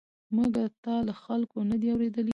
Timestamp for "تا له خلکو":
0.83-1.57